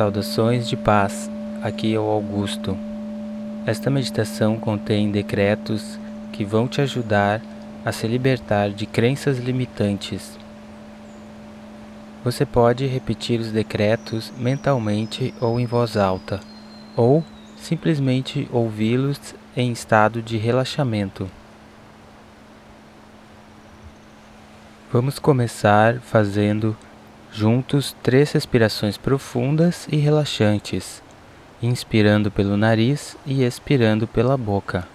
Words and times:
Saudações 0.00 0.66
de 0.66 0.78
paz, 0.78 1.30
aqui 1.62 1.94
é 1.94 2.00
o 2.00 2.08
Augusto. 2.08 2.74
Esta 3.66 3.90
meditação 3.90 4.56
contém 4.56 5.10
decretos 5.10 6.00
que 6.32 6.42
vão 6.42 6.66
te 6.66 6.80
ajudar 6.80 7.42
a 7.84 7.92
se 7.92 8.06
libertar 8.06 8.70
de 8.70 8.86
crenças 8.86 9.36
limitantes. 9.36 10.38
Você 12.24 12.46
pode 12.46 12.86
repetir 12.86 13.40
os 13.40 13.52
decretos 13.52 14.32
mentalmente 14.38 15.34
ou 15.38 15.60
em 15.60 15.66
voz 15.66 15.98
alta, 15.98 16.40
ou 16.96 17.22
simplesmente 17.58 18.48
ouvi-los 18.50 19.34
em 19.54 19.70
estado 19.70 20.22
de 20.22 20.38
relaxamento. 20.38 21.30
Vamos 24.90 25.18
começar 25.18 26.00
fazendo 26.00 26.74
juntos 27.32 27.96
três 28.02 28.32
respirações 28.32 28.96
profundas 28.96 29.86
e 29.90 29.96
relaxantes, 29.96 31.02
inspirando 31.62 32.30
pelo 32.30 32.56
nariz 32.56 33.16
e 33.24 33.42
expirando 33.42 34.06
pela 34.06 34.36
boca. 34.36 34.86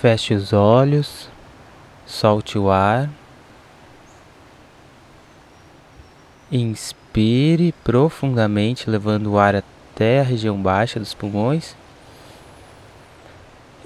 Feche 0.00 0.34
os 0.34 0.52
olhos, 0.52 1.28
solte 2.06 2.58
o 2.58 2.70
ar. 2.70 3.10
Inspire 6.50 7.72
profundamente, 7.84 8.88
levando 8.88 9.32
o 9.32 9.38
ar 9.38 9.56
até 9.56 10.20
a 10.20 10.22
região 10.22 10.56
baixa 10.56 10.98
dos 10.98 11.12
pulmões. 11.12 11.76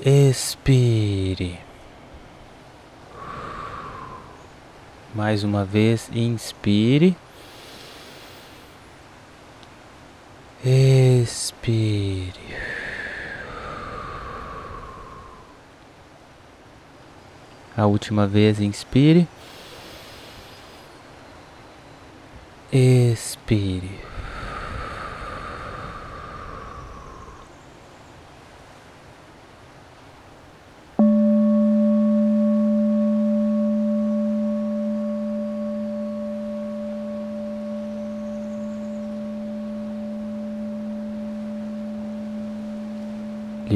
Expire. 0.04 1.58
Mais 5.14 5.44
uma 5.44 5.64
vez, 5.64 6.10
inspire. 6.12 7.16
Expire. 10.64 12.32
A 17.76 17.86
última 17.86 18.28
vez, 18.28 18.60
inspire. 18.60 19.26
Expire. 22.72 23.90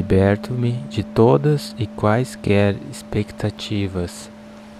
Liberto-me 0.09 0.71
de 0.89 1.03
todas 1.03 1.75
e 1.77 1.85
quaisquer 1.85 2.77
expectativas 2.93 4.31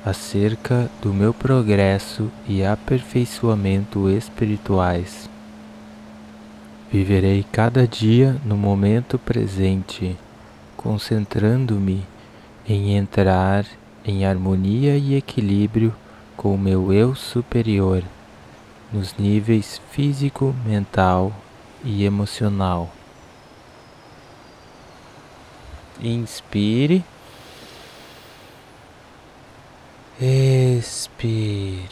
acerca 0.05 0.89
do 1.03 1.13
meu 1.13 1.35
progresso 1.35 2.31
e 2.47 2.65
aperfeiçoamento 2.65 4.09
espirituais. 4.09 5.29
Viverei 6.93 7.45
cada 7.51 7.89
dia 7.89 8.37
no 8.45 8.57
momento 8.57 9.19
presente, 9.19 10.17
concentrando-me 10.77 12.07
em 12.65 12.97
entrar 12.97 13.67
em 14.05 14.25
harmonia 14.25 14.97
e 14.97 15.17
equilíbrio 15.17 15.93
com 16.37 16.55
o 16.55 16.59
meu 16.59 16.93
eu 16.93 17.17
superior, 17.17 18.05
nos 18.93 19.17
níveis 19.19 19.81
físico, 19.91 20.55
mental 20.65 21.33
e 21.85 22.05
emocional. 22.05 22.96
Inspire. 26.03 27.03
Expire. 30.19 31.89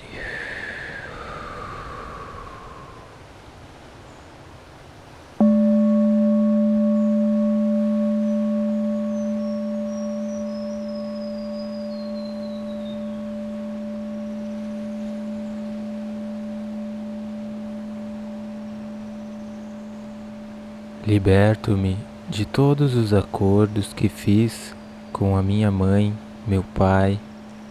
Liberto-me 21.06 22.13
de 22.28 22.44
todos 22.44 22.94
os 22.94 23.12
acordos 23.12 23.92
que 23.92 24.08
fiz 24.08 24.74
com 25.12 25.36
a 25.36 25.42
minha 25.42 25.70
mãe, 25.70 26.16
meu 26.46 26.62
pai, 26.74 27.20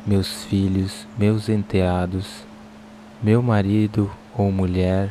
meus 0.05 0.43
filhos, 0.43 1.07
meus 1.17 1.49
enteados, 1.49 2.27
meu 3.21 3.41
marido 3.41 4.11
ou 4.37 4.51
mulher, 4.51 5.09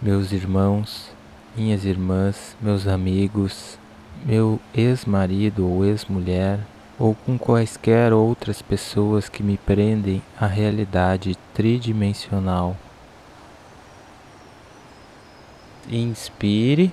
meus 0.00 0.32
irmãos, 0.32 1.10
minhas 1.56 1.84
irmãs, 1.84 2.56
meus 2.60 2.86
amigos, 2.86 3.78
meu 4.24 4.60
ex-marido 4.74 5.68
ou 5.68 5.84
ex-mulher, 5.84 6.60
ou 6.98 7.14
com 7.14 7.36
quaisquer 7.36 8.12
outras 8.12 8.62
pessoas 8.62 9.28
que 9.28 9.42
me 9.42 9.58
prendem 9.58 10.22
à 10.38 10.46
realidade 10.46 11.36
tridimensional. 11.52 12.76
Inspire. 15.90 16.92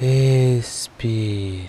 Expire. 0.00 1.68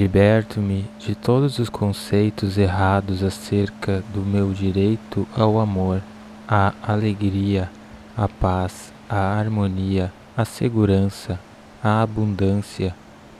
Liberto-me 0.00 0.86
de 0.98 1.14
todos 1.14 1.58
os 1.58 1.68
conceitos 1.68 2.56
errados 2.56 3.22
acerca 3.22 4.02
do 4.14 4.22
meu 4.22 4.50
direito 4.50 5.28
ao 5.36 5.60
amor, 5.60 6.00
à 6.48 6.72
alegria, 6.82 7.70
à 8.16 8.26
paz, 8.26 8.94
à 9.06 9.18
harmonia, 9.18 10.10
à 10.34 10.42
segurança, 10.46 11.38
à 11.84 12.00
abundância, 12.00 12.96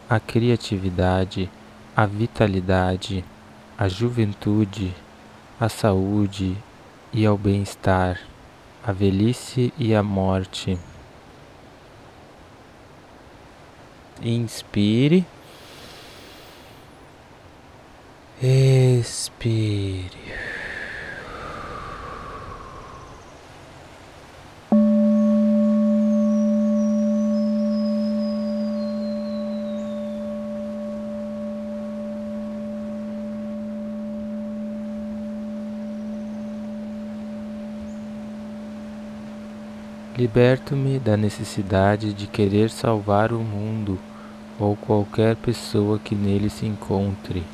à 0.06 0.20
criatividade, 0.20 1.48
à 1.96 2.04
vitalidade, 2.04 3.24
à 3.78 3.88
juventude, 3.88 4.94
à 5.58 5.66
saúde 5.66 6.54
e 7.10 7.24
ao 7.24 7.38
bem-estar, 7.38 8.18
à 8.86 8.92
velhice 8.92 9.72
e 9.78 9.94
à 9.94 10.02
morte. 10.02 10.78
Inspire. 14.22 15.24
Expire. 18.42 20.08
Liberto-me 40.16 40.98
da 40.98 41.14
necessidade 41.14 42.14
de 42.14 42.26
querer 42.26 42.70
salvar 42.70 43.34
o 43.34 43.40
mundo 43.40 43.98
ou 44.58 44.74
qualquer 44.76 45.36
pessoa 45.36 45.98
que 45.98 46.14
nele 46.14 46.48
se 46.48 46.64
encontre. 46.64 47.44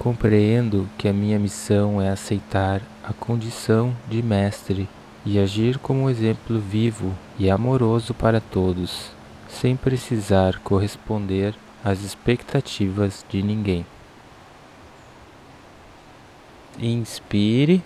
Compreendo 0.00 0.88
que 0.96 1.06
a 1.06 1.12
minha 1.12 1.38
missão 1.38 2.00
é 2.00 2.08
aceitar 2.08 2.80
a 3.04 3.12
condição 3.12 3.94
de 4.08 4.22
mestre 4.22 4.88
e 5.26 5.38
agir 5.38 5.76
como 5.76 6.08
exemplo 6.08 6.58
vivo 6.58 7.14
e 7.38 7.50
amoroso 7.50 8.14
para 8.14 8.40
todos, 8.40 9.10
sem 9.46 9.76
precisar 9.76 10.58
corresponder 10.60 11.54
às 11.84 12.02
expectativas 12.02 13.22
de 13.28 13.42
ninguém. 13.42 13.84
Inspire. 16.78 17.82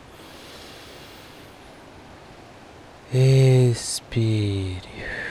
Expire. 3.13 5.24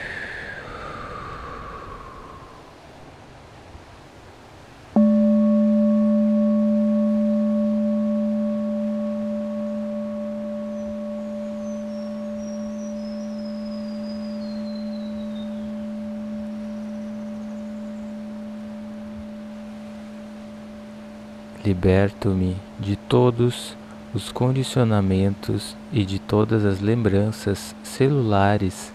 Liberto-me 21.64 22.58
de 22.78 22.98
todos 22.98 23.78
os 24.14 24.32
condicionamentos 24.32 25.78
e 25.94 26.04
de 26.04 26.20
todas 26.20 26.66
as 26.66 26.82
lembranças 26.82 27.74
celulares 27.82 28.92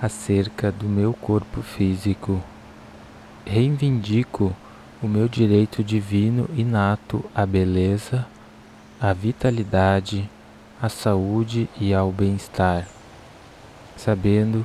acerca 0.00 0.70
do 0.70 0.86
meu 0.86 1.12
corpo 1.12 1.60
físico. 1.60 2.40
Reivindico 3.44 4.54
o 5.02 5.08
meu 5.08 5.28
direito 5.28 5.82
divino 5.82 6.48
inato 6.56 7.24
à 7.34 7.44
beleza, 7.44 8.24
à 9.00 9.12
vitalidade, 9.12 10.30
à 10.80 10.88
saúde 10.88 11.68
e 11.80 11.92
ao 11.92 12.12
bem-estar, 12.12 12.86
sabendo 13.96 14.64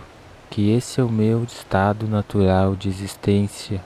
que 0.50 0.69
esse 0.69 1.02
é 1.02 1.04
o 1.04 1.10
meu 1.10 1.44
estado 1.44 2.07
natural 2.07 2.75
de 2.75 2.90
existência 2.90 3.81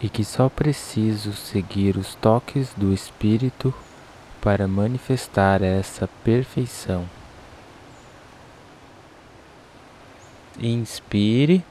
e 0.00 0.08
que 0.08 0.24
só 0.24 0.48
preciso 0.48 1.32
seguir 1.32 1.96
os 1.96 2.14
toques 2.14 2.72
do 2.76 2.92
Espírito 2.92 3.74
para 4.40 4.68
manifestar 4.68 5.62
essa 5.62 6.08
perfeição. 6.22 7.08
Inspire, 10.60 11.64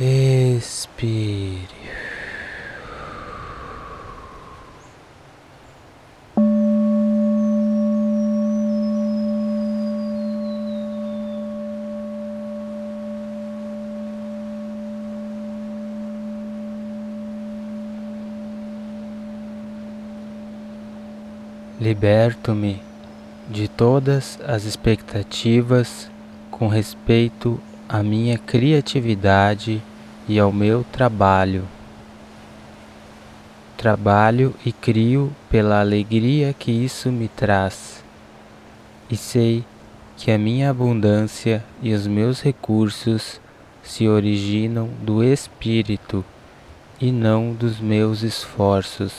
expire. 0.00 1.68
Liberto-me 21.88 22.82
de 23.48 23.66
todas 23.66 24.38
as 24.46 24.64
expectativas 24.64 26.10
com 26.50 26.68
respeito 26.68 27.58
à 27.88 28.02
minha 28.02 28.36
criatividade 28.36 29.82
e 30.28 30.38
ao 30.38 30.52
meu 30.52 30.84
trabalho. 30.92 31.66
Trabalho 33.74 34.54
e 34.66 34.70
crio 34.70 35.32
pela 35.48 35.80
alegria 35.80 36.52
que 36.52 36.70
isso 36.70 37.10
me 37.10 37.26
traz, 37.26 38.04
e 39.08 39.16
sei 39.16 39.64
que 40.14 40.30
a 40.30 40.36
minha 40.36 40.68
abundância 40.68 41.64
e 41.80 41.94
os 41.94 42.06
meus 42.06 42.42
recursos 42.42 43.40
se 43.82 44.06
originam 44.06 44.90
do 45.00 45.24
Espírito 45.24 46.22
e 47.00 47.10
não 47.10 47.54
dos 47.54 47.80
meus 47.80 48.20
esforços. 48.20 49.14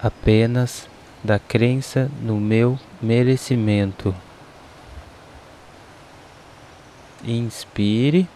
Apenas 0.00 0.88
da 1.22 1.38
crença 1.38 2.10
no 2.22 2.40
meu 2.40 2.78
merecimento. 3.00 4.14
Inspire, 7.24 8.26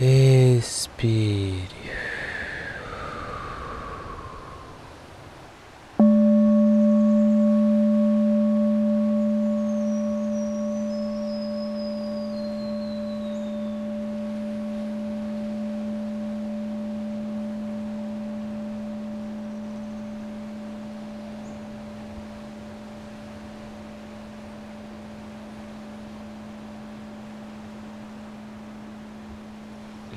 expire. 0.00 1.75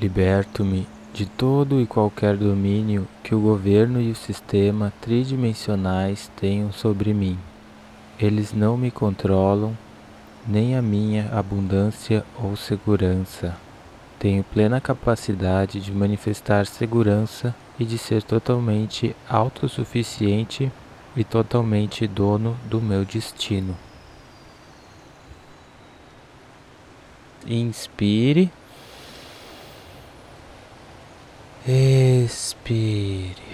Liberto-me 0.00 0.88
de 1.12 1.26
todo 1.26 1.78
e 1.78 1.86
qualquer 1.86 2.34
domínio 2.34 3.06
que 3.22 3.34
o 3.34 3.40
governo 3.40 4.00
e 4.00 4.10
o 4.10 4.14
sistema 4.14 4.90
tridimensionais 4.98 6.30
tenham 6.36 6.72
sobre 6.72 7.12
mim. 7.12 7.38
Eles 8.18 8.54
não 8.54 8.78
me 8.78 8.90
controlam, 8.90 9.76
nem 10.48 10.74
a 10.74 10.80
minha 10.80 11.28
abundância 11.34 12.24
ou 12.42 12.56
segurança. 12.56 13.54
Tenho 14.18 14.42
plena 14.42 14.80
capacidade 14.80 15.78
de 15.80 15.92
manifestar 15.92 16.64
segurança 16.64 17.54
e 17.78 17.84
de 17.84 17.98
ser 17.98 18.22
totalmente 18.22 19.14
autossuficiente 19.28 20.72
e 21.14 21.22
totalmente 21.24 22.06
dono 22.06 22.56
do 22.70 22.80
meu 22.80 23.04
destino. 23.04 23.76
Inspire 27.46 28.50
Expire. 31.66 33.49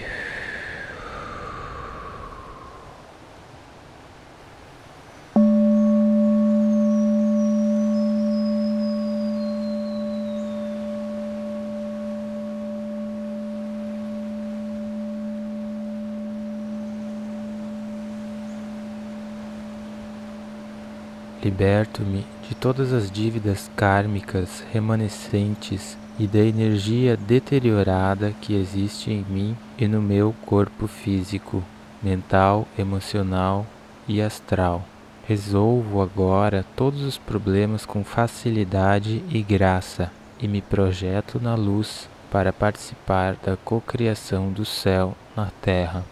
Liberto-me 21.43 22.25
de 22.47 22.55
todas 22.55 22.91
as 22.91 23.11
dívidas 23.11 23.69
kármicas 23.75 24.63
remanescentes 24.71 25.97
e 26.19 26.25
da 26.25 26.39
energia 26.39 27.15
deteriorada 27.15 28.33
que 28.41 28.55
existe 28.55 29.11
em 29.11 29.23
mim 29.29 29.57
e 29.77 29.87
no 29.87 30.01
meu 30.01 30.33
corpo 30.45 30.87
físico, 30.87 31.63
mental, 32.01 32.67
emocional 32.77 33.65
e 34.07 34.21
astral. 34.21 34.83
Resolvo 35.27 36.01
agora 36.01 36.65
todos 36.75 37.01
os 37.01 37.17
problemas 37.17 37.85
com 37.85 38.03
facilidade 38.03 39.23
e 39.29 39.43
graça 39.43 40.11
e 40.39 40.47
me 40.47 40.61
projeto 40.61 41.39
na 41.39 41.53
luz 41.53 42.09
para 42.31 42.51
participar 42.51 43.35
da 43.35 43.55
cocriação 43.57 44.51
do 44.51 44.65
céu 44.65 45.15
na 45.35 45.51
terra. 45.61 46.03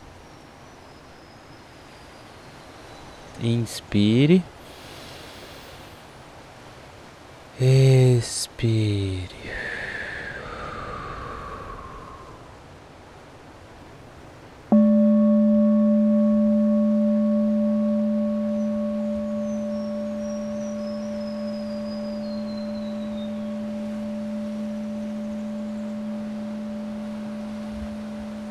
Inspire. 3.41 4.43
Expire. 7.57 9.29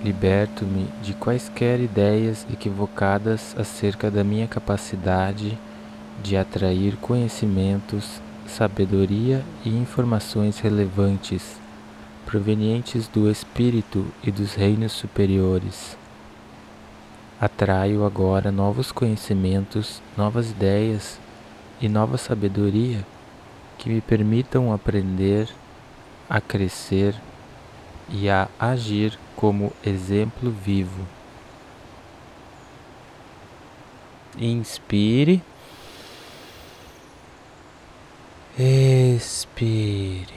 Liberto-me 0.03 0.89
de 1.03 1.13
quaisquer 1.13 1.79
ideias 1.79 2.47
equivocadas 2.51 3.55
acerca 3.59 4.11
da 4.11 4.25
minha 4.25 4.49
capacidade 4.49 5.59
de 6.23 6.39
atrair 6.39 6.97
conhecimentos, 6.97 8.23
sabedoria 8.47 9.45
e 9.65 9.69
informações 9.69 10.59
relevantes 10.59 11.61
provenientes 12.25 13.07
do 13.09 13.31
Espírito 13.31 14.07
e 14.23 14.31
dos 14.31 14.55
reinos 14.55 14.93
superiores. 14.93 15.97
Atraio 17.41 18.05
agora 18.05 18.51
novos 18.51 18.91
conhecimentos, 18.91 20.01
novas 20.17 20.51
ideias 20.51 21.19
e 21.81 21.89
nova 21.89 22.17
sabedoria 22.17 23.05
que 23.77 23.91
me 23.91 24.01
permitam 24.01 24.73
aprender, 24.73 25.49
a 26.29 26.41
crescer 26.41 27.15
e 28.09 28.31
a 28.31 28.49
agir 28.59 29.19
como 29.37 29.73
exemplo 29.85 30.51
vivo. 30.51 31.07
Inspire, 34.39 35.43
expire. 38.57 40.33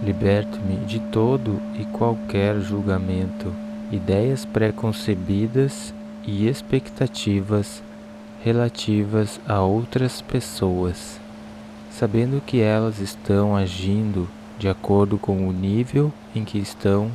Liberto-me 0.00 0.76
de 0.86 1.00
todo 1.10 1.60
e 1.74 1.84
qualquer 1.86 2.60
julgamento, 2.60 3.52
ideias 3.90 4.44
preconcebidas 4.44 5.92
e 6.24 6.46
expectativas 6.46 7.82
relativas 8.44 9.40
a 9.46 9.60
outras 9.60 10.22
pessoas, 10.22 11.20
sabendo 11.98 12.40
que 12.40 12.60
elas 12.60 13.00
estão 13.00 13.56
agindo 13.56 14.28
de 14.56 14.68
acordo 14.68 15.18
com 15.18 15.48
o 15.48 15.52
nível 15.52 16.12
em 16.32 16.44
que 16.44 16.56
estão 16.56 17.10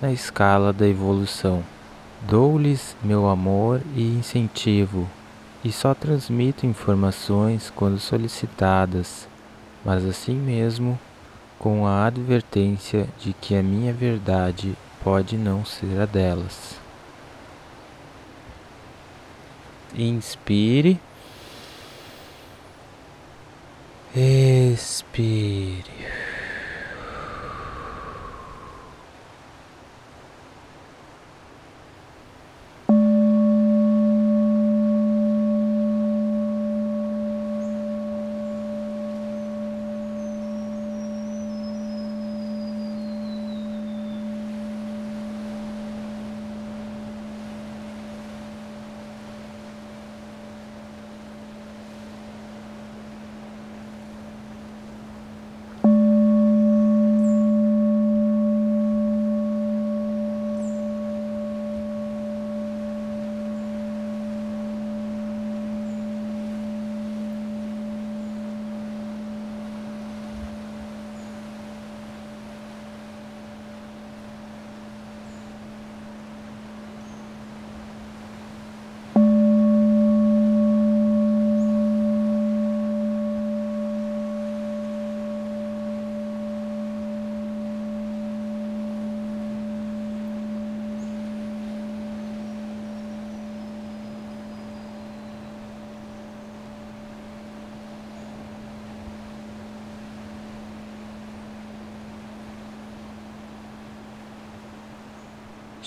na 0.00 0.12
escala 0.12 0.74
da 0.74 0.86
evolução. 0.86 1.64
Dou-lhes 2.28 2.94
meu 3.02 3.28
amor 3.28 3.80
e 3.94 4.02
incentivo, 4.02 5.08
e 5.64 5.72
só 5.72 5.94
transmito 5.94 6.66
informações 6.66 7.72
quando 7.74 7.98
solicitadas, 7.98 9.26
mas 9.82 10.04
assim 10.04 10.34
mesmo 10.34 10.98
com 11.58 11.86
a 11.86 12.04
advertência 12.04 13.08
de 13.18 13.32
que 13.32 13.54
a 13.56 13.62
minha 13.62 13.92
verdade 13.94 14.76
pode 15.02 15.38
não 15.38 15.64
ser 15.64 15.98
a 15.98 16.04
delas. 16.04 16.78
Inspire. 19.96 21.00
Expire. 24.16 25.96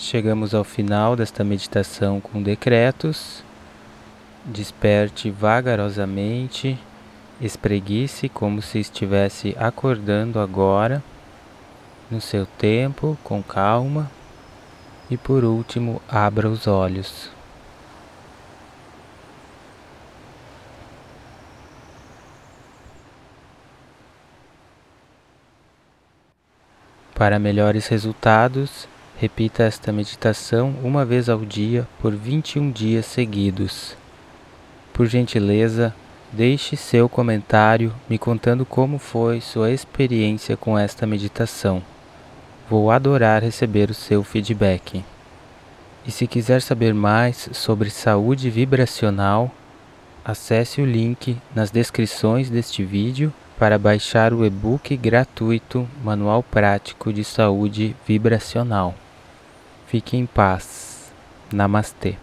Chegamos 0.01 0.55
ao 0.55 0.63
final 0.63 1.13
desta 1.13 1.43
meditação 1.43 2.21
com 2.21 2.41
decretos. 2.41 3.43
Desperte 4.45 5.29
vagarosamente, 5.29 6.79
espreguice 7.41 8.29
como 8.29 8.61
se 8.61 8.79
estivesse 8.79 9.53
acordando 9.59 10.39
agora, 10.39 11.03
no 12.09 12.21
seu 12.21 12.45
tempo, 12.45 13.17
com 13.25 13.43
calma, 13.43 14.09
e 15.11 15.17
por 15.17 15.43
último, 15.43 16.01
abra 16.07 16.47
os 16.47 16.65
olhos. 16.65 17.29
Para 27.13 27.37
melhores 27.37 27.87
resultados, 27.87 28.87
Repita 29.21 29.63
esta 29.63 29.91
meditação 29.91 30.73
uma 30.81 31.03
vez 31.03 31.27
ao 31.27 31.39
dia 31.43 31.85
por 32.01 32.15
21 32.15 32.71
dias 32.71 33.05
seguidos. 33.05 33.97
Por 34.93 35.07
gentileza, 35.07 35.93
deixe 36.31 36.77
seu 36.77 37.09
comentário 37.09 37.93
me 38.09 38.17
contando 38.17 38.65
como 38.65 38.97
foi 38.97 39.41
sua 39.41 39.71
experiência 39.71 40.55
com 40.55 40.79
esta 40.79 41.05
meditação. 41.05 41.83
Vou 42.69 42.89
adorar 42.89 43.43
receber 43.43 43.89
o 43.89 43.93
seu 43.93 44.23
feedback. 44.23 45.03
E 46.07 46.11
se 46.11 46.25
quiser 46.25 46.61
saber 46.61 46.93
mais 46.93 47.49
sobre 47.51 47.89
saúde 47.89 48.49
vibracional, 48.49 49.51
acesse 50.23 50.79
o 50.79 50.85
link 50.85 51.35
nas 51.53 51.69
descrições 51.71 52.49
deste 52.49 52.85
vídeo 52.85 53.33
para 53.57 53.77
baixar 53.77 54.33
o 54.33 54.45
e-book 54.45 54.95
gratuito 54.95 55.85
Manual 56.01 56.41
Prático 56.41 57.11
de 57.11 57.25
Saúde 57.25 57.93
Vibracional. 58.07 58.95
Fique 59.89 60.15
em 60.15 60.27
paz. 60.27 61.11
Namastê. 61.51 62.15